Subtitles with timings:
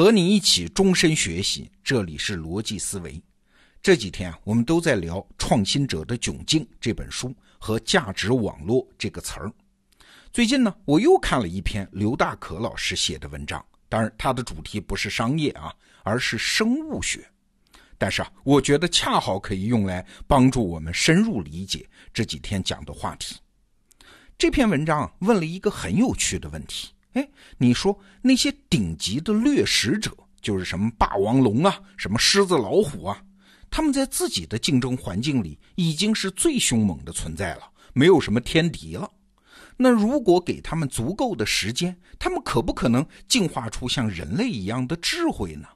[0.00, 3.22] 和你一起终身学习，这里是逻辑思维。
[3.82, 9.52] 这几天啊，我们都在聊《创新者的窘境》这本书和价值网络这个词儿。
[10.32, 15.70] 最近呢，我又看了一篇刘大可老师写的文章，当然他的主题不是商业啊，
[16.02, 17.30] 而是生物学。
[17.98, 23.36] 但是啊，我觉得恰好可以用来帮助我们深入理解这几天讲的话题。
[24.38, 26.88] 这篇文章问了一个很有趣的问题。
[27.12, 27.28] 哎，
[27.58, 33.22] 你说那些顶级的掠食者，就是什么霸王龙啊，什么狮子老虎啊，
[33.70, 39.10] 他们在自己的竞争环境里已经是最凶猛的存在了，没有什么天敌了。
[39.76, 45.66] 那如果给他们足够的时间，他们可不可能进化出像人类一样的智慧呢？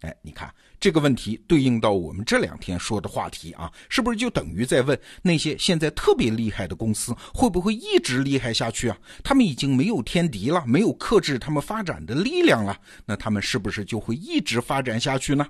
[0.00, 0.52] 哎，你看
[0.84, 8.98] 这个问题对应到我们这两天说的话题啊，是不是就等于在问那些现在特别厉害的公司会不会一直厉害下去啊？
[9.22, 15.48] 他们已经没有天敌了，没有克制他们发展的力量了，那他们是不是就会一直发展下去呢？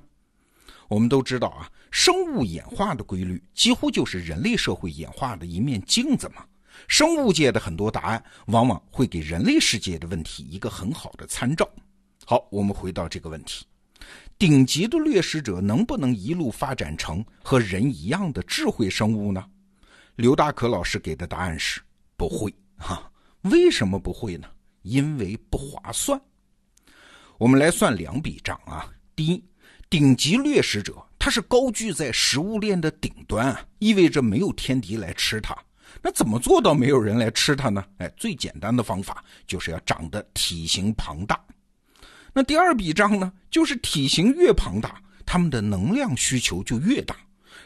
[0.87, 6.45] 我们都知道啊，生物演化的规律几乎就是人类社会演化的一面镜子嘛。
[6.87, 11.69] 生物界的很多答案往往会给人类世界的问题一个很好的参照。
[12.25, 13.67] 好，我们回到这个问题。
[14.39, 19.45] 顶级的掠食者能不能一路发展成和人一样的智慧生物呢？
[20.17, 21.81] 刘大可老师给的答案是
[22.17, 23.11] 不会哈。
[23.43, 24.49] 为什么不会呢？
[24.83, 26.21] 因为不划算。
[27.39, 28.89] 我们来算两笔账啊。
[29.17, 29.45] 第一，
[29.91, 35.57] 顶级掠食者它是高居在食物链的顶端啊，意味着没有天敌来吃它。
[36.03, 37.85] 那怎么做到没有人来吃它呢？
[37.99, 41.44] 哎，最简单的方法就是要长得体型庞大。
[42.37, 47.17] 那第二笔账呢，就是体型越庞大，它们的能量需求就越大。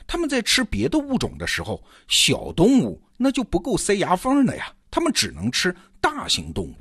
[0.06, 6.74] 它们在吃别的物种的时候，小动物那就不够塞牙缝的呀，它们只能吃大型动物。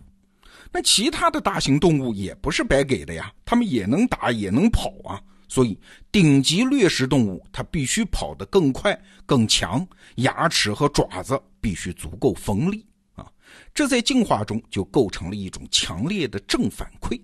[0.69, 5.21] 那其他的大型动物也不是白给的呀，它们也能打也能跑啊。
[5.47, 5.79] 所以
[6.11, 12.85] 顶级掠食动物它必须跑得更快更强，牙齿和爪子必须足够锋利
[13.15, 13.25] 啊。
[13.73, 17.17] 这在进化中就构成了一种强烈的正反馈。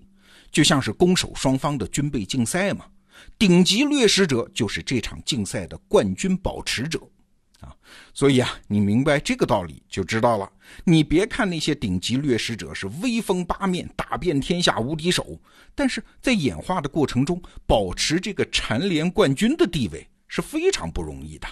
[0.53, 2.85] 就像是攻守双方的军备竞赛嘛，
[3.39, 6.99] 顶级掠食者就是这场竞赛的冠军保持者，
[7.59, 7.75] 啊，
[8.13, 10.47] 所以啊，你明白这个道理就知道了。
[10.83, 15.41] 你别看那些顶级掠食者是威风八面、打遍天下无敌手，
[15.73, 21.47] 但是在演化的过程中，保持这个蝉联冠军的地位是非常不容易的。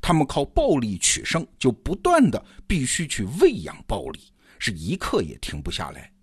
[0.00, 4.20] 他们靠暴力取胜，就不断的必须去喂养暴力，
[4.60, 6.13] 是一刻也停不下来。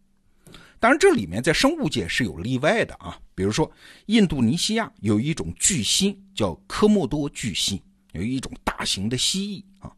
[0.81, 3.15] 当然，这里面在生物界是有例外的啊。
[3.35, 3.71] 比如说，
[4.07, 7.79] 印度尼西亚有一种巨蜥叫科莫多巨蜥，
[8.13, 9.91] 有一种大型的蜥蜴啊，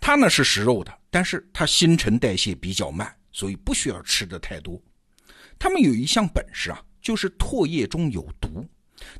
[0.00, 4.80] 它呢是食肉的，但是它新陈代谢比较慢，所以不需要吃的太多。
[5.58, 8.66] 它们有一项本事啊，就是唾液中有毒，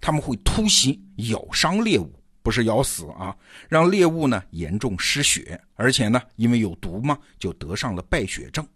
[0.01, 2.11] 他们会突袭咬伤猎物，
[2.43, 3.37] 不是咬死啊，
[3.69, 8.67] 让猎物呢严重失血，而且呢因为有毒嘛，就得上了败血症。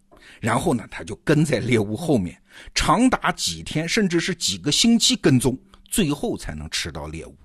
[0.40, 2.40] 然后呢，他就跟在猎物后面，
[2.74, 5.58] 长达几天，甚至是几个星期跟踪，
[5.88, 7.36] 最后才能吃到猎物。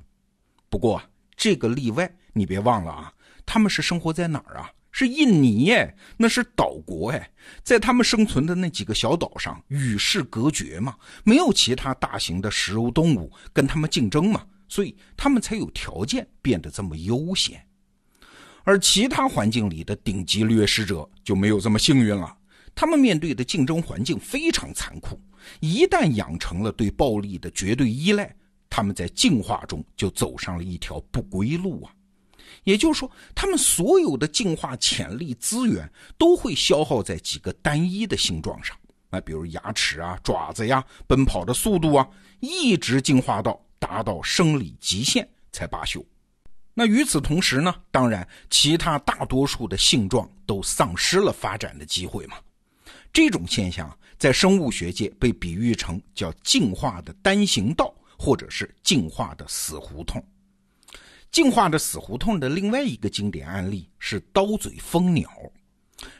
[0.69, 1.01] 不过
[1.35, 3.13] 这个例外，你别忘了啊，
[3.45, 4.71] 他们是生活在哪儿啊？
[4.91, 7.29] 是印尼哎，那是岛国哎，
[7.63, 17.61] 在他们生存的那几个小岛上，与世隔绝嘛，没有其他大型的食肉动物跟他们竞争嘛，所以他们才有条件变得这么悠闲。
[18.63, 22.33] 而其他环境里的顶级掠食者就没有这么幸运了。
[22.75, 25.19] 他们面对的竞争环境非常残酷，
[25.61, 28.35] 一旦养成了对暴力的绝对依赖，
[28.69, 31.93] 他们在进化中就走上了一条不归路啊！
[32.65, 38.75] 也就是说，他们所有的进化潜力资源都会消耗在几个单一的形状上
[39.09, 42.07] 啊，比如牙齿啊、爪子呀、奔跑的速度啊，
[42.41, 46.05] 一直进化到达到生理极限才罢休。
[46.73, 52.35] 那与此同时呢，当然，其他大多数的性状都丧失了发展的机会嘛。
[53.15, 60.21] 这种现象在生物学界被比喻成叫进化的单行道，或者是进化的死胡同。
[61.31, 65.29] 进化的死胡同的另外一个经典案例是刀嘴蜂鸟。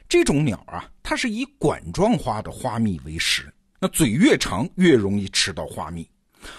[0.08, 6.10] 这种鸟啊，它是以管状花的花蜜为食，那嘴越长越容易吃到花蜜。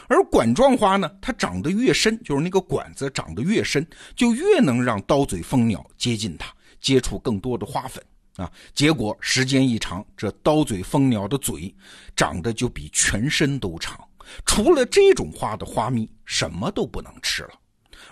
[0.07, 8.05] 而管状花呢，它长得越深，就是那个管子长得越深，就越能让刀嘴蜂鸟接近它，接触更多的花粉。
[8.37, 11.75] 啊，结果时间一长，这刀嘴蜂鸟的嘴
[12.15, 13.99] 长得就比全身都长。
[14.45, 17.51] 除了这种花的花蜜，什么都不能吃了。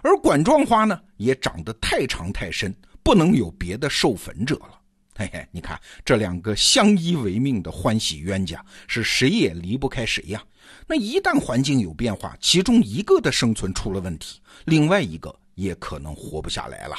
[0.02, 4.80] 而管状花呢，也长得太长太深，不能有别的授粉者了。
[5.16, 10.42] 嘿嘿，你看这两个相依为命的欢喜冤家，是谁也离不开谁呀？
[10.86, 16.96] 那一旦环境有变化，其中一个的生存出了问题，另外一个也可能活不下来了。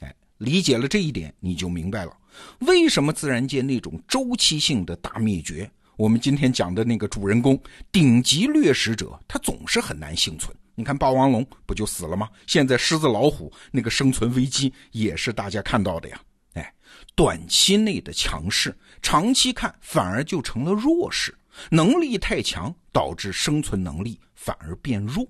[0.00, 2.16] 哎，理解了这一点，你就明白了
[2.60, 7.60] 为什么自然界那种周期性的大灭绝，我们今天讲的那个主人公
[7.92, 10.54] 顶级掠食者，他总是很难幸存。
[10.74, 12.28] 你看霸王龙不就死了吗？
[12.46, 16.20] 现在狮子老虎那个生存危机也是大家看到的呀。
[16.54, 16.74] 哎，
[17.14, 21.36] 短期内的强势，长期看反而就成了弱势。
[21.68, 25.26] 能力太强，导致生存能力反而变弱。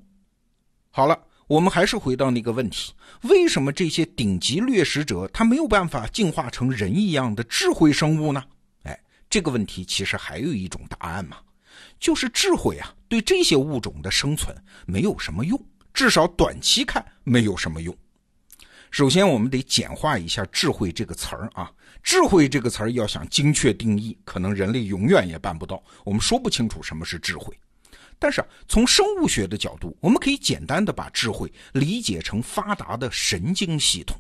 [0.91, 1.19] 好了，
[1.51, 2.93] 我们还是回到那个问题：
[3.23, 8.45] 为什么这些顶级掠食者他没有办法进化成人一样的智慧生物呢？
[8.85, 8.97] 哎，
[9.29, 11.39] 这个问题其实还有一种答案嘛，
[11.99, 14.57] 就是智慧啊，对这些物种的生存
[14.87, 15.61] 没有什么用，
[15.93, 17.93] 至少短期看没有什么用。
[18.93, 21.69] 首先，我们得简化一下“智慧”这个词儿啊。
[22.01, 25.83] 智慧这个词儿要想精确定义，可能人类永远也办不到。
[26.05, 27.53] 我们说不清楚什么是智慧，
[28.21, 34.17] 但是啊，从生物学的角度，我们可以简单的把智慧理解成发达的神经系统。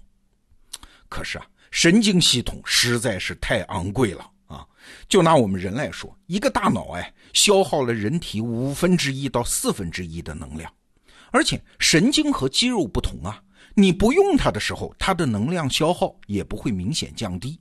[1.08, 4.67] 可是啊，神经系统实在是太昂贵了啊！
[5.06, 10.73] 就拿我们人来说，一个大脑哎，消耗了人体五分之一到四分之一的能量，
[11.31, 13.43] 而且神经和肌肉不同啊，
[13.75, 17.61] 你不用它的时候，它的能量消耗也不会明显降低。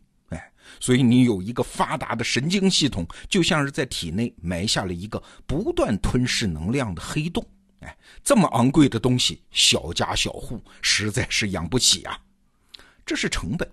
[0.80, 7.46] 所以你有一个发达的神经系统，就像是在体内埋下了一个不断吞噬能量的黑洞。
[7.80, 12.20] 哎，这么昂贵的东西，小家小户实在是养不起啊。
[13.06, 13.70] 这是成本，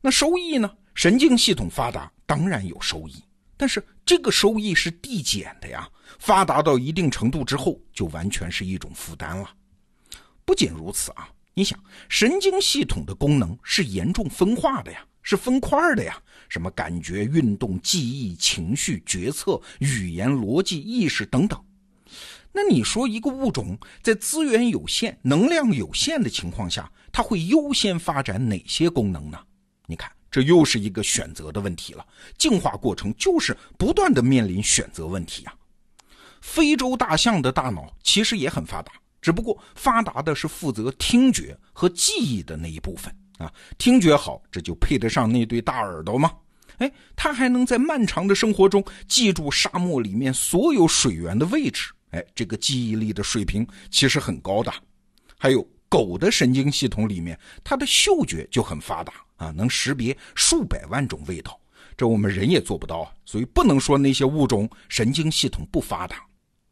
[0.00, 0.70] 那收益呢？
[0.94, 3.22] 神经系统发达当然有收益，
[3.56, 5.88] 但是这个收益是递减的呀。
[6.18, 9.50] 发达到一定程度之后，就完全是一种负担了。
[10.44, 11.78] 不仅如此啊，你想，
[12.08, 15.04] 神经系统的功能是严重分化的呀。
[15.24, 16.16] 是分块的呀，
[16.48, 21.60] 什么感觉、运动、记忆、情绪、决策、语言、逻辑、意识等等。
[22.52, 29.38] 那你说一个物种在资源有限、能量有限的情况下，它会优先发展哪些功能呢？
[29.86, 32.06] 你看，这又是一个选择的问题了。
[32.38, 35.54] 进化过程就是不断的面临选择问题啊。
[36.40, 43.12] 非洲大象的大脑其实也很发达，只不过发达的是负责听觉和记忆的那一部分。
[43.38, 46.30] 啊，听觉好，这就配得上那对大耳朵吗？
[46.78, 51.92] 哎，它还能在漫长的生活中记住沙漠里面所有水源的位置。
[52.10, 54.72] 哎，这个记忆力的水平其实很高的。
[55.36, 61.58] 还有狗的神经系统里面，它的嗅觉就很发达啊，能识别数百万种味道，
[61.96, 63.10] 这我们人也做不到啊。
[63.24, 66.24] 所以不能说那些物种神经系统不发达。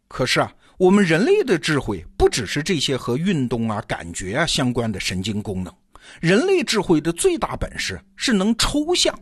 [0.09, 5.73] 可是啊，我们人类的智慧不只是这些和运动啊、感觉啊相关的神经功能。
[6.21, 9.19] 人类智慧的最大本事是能抽象，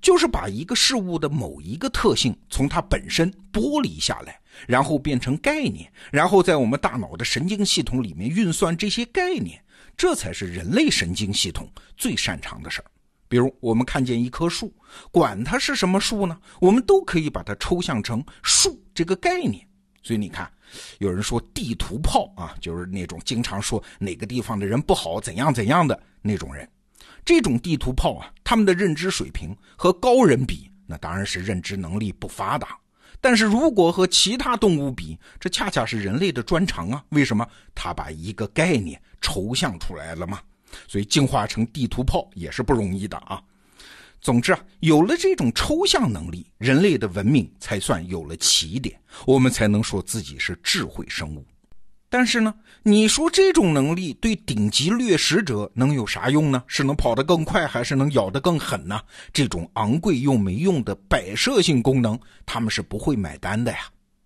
[0.00, 9.62] 就是把一个事物的某一个特性从它本身剥离下来，然后变成概念，然后在我们大脑的神经系统里面运算这些概念，
[9.96, 12.84] 这才是人类神经系统最擅长的事儿。
[13.28, 14.74] 比如，我们看见一棵树，
[15.12, 19.66] 管它是什么树呢，我们都可以把它抽象成树这个概念。
[20.02, 20.50] 所以你看。
[20.98, 26.68] 有人说地图炮啊，就是那种经常说哪个地方的人不好怎样怎样的那种人。
[27.24, 32.78] 这种地图炮啊，他们的认知水平和高人比，那当然是认知能力不发达。
[33.20, 37.04] 但是如果和其他动物比，这恰恰是人类的专长啊。
[37.08, 37.44] 为什么？
[37.74, 40.38] 他把一个概念抽象出来了嘛。
[40.86, 43.42] 所以进化成地图炮也是不容易的啊。
[44.20, 51.44] 总之啊，有了这种抽象能力，人类的文明才算有了起点，我们才能说自己是智慧生物。
[52.12, 56.62] 但是呢，你说这种能力对顶级掠食者能有啥用呢？
[56.66, 59.00] 是能跑得更快，还是能咬得更狠呢？
[59.32, 63.78] 这种昂贵又没用的摆设性功能，他们是不会买单的呀。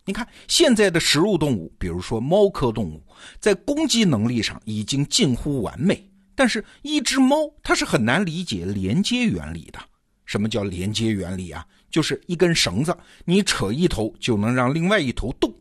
[0.06, 3.02] 你看现在的食肉动物，比如说猫科动物，
[3.38, 6.10] 在攻击能力上已经近乎完美。
[6.34, 9.78] 但是，一只猫它是很难理解连接原理的。
[10.26, 11.66] 什么叫连接原理啊？
[11.90, 15.54] 就是一根绳子，你扯一头就能让另外一头动。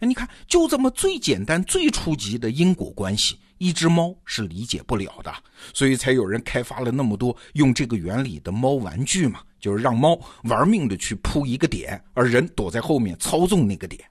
[0.00, 5.32] 哎，你看，就这么最简单、最初级的因果关系，一只猫是理解不了的。
[5.72, 14.02] 所以才有人开发了那么多用这个原理的猫玩具嘛，就是让猫玩命的去扑一个点，而人躲在后面操纵那个点。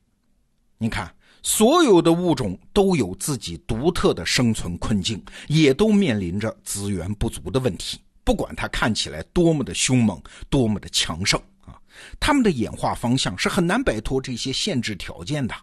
[0.77, 1.13] 你看。
[1.45, 7.99] 所有的物种都有自己独特的生存困境，也都面临着资源不足的问题。
[8.23, 11.79] 不管它看起来多么的凶猛，多么的强盛啊，
[12.19, 15.53] 它们的演化方向是很难摆脱这些限制条件的。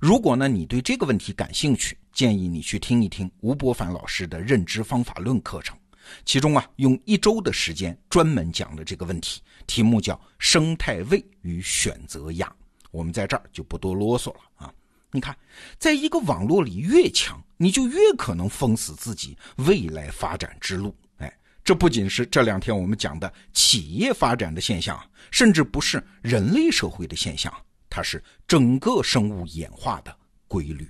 [0.00, 5.78] 如果呢，你对这个问题感兴趣，建议你去听一听吴伯凡老师的认知方法论课程，
[6.24, 12.52] 其中啊，用一周的时间专门讲了这个问题，题目叫“生态位与选择压”。
[12.90, 14.74] 我们在这儿就不多啰嗦了啊。
[15.10, 15.36] 你看，
[15.78, 20.94] 在一个网络里越强，你就越可能封死自己未来发展之路。
[21.16, 27.50] 哎，这不仅是这两天我们讲的企业发展的现象，甚至不是人类社会的现象，
[27.88, 30.14] 它是整个生物演化的
[30.46, 30.86] 规律。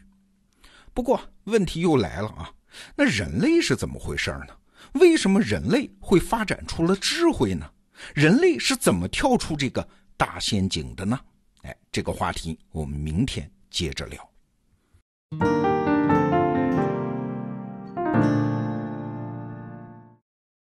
[0.93, 2.51] 不过问题又来了啊，
[2.97, 4.49] 那人类是怎么回事呢？
[4.95, 7.71] 为什么人类会发展出了智慧呢？
[8.15, 11.21] 人类是怎么跳出这个大陷阱的呢？
[11.63, 13.49] 哎，这个话题我们明天。
[13.71, 14.29] 接着聊。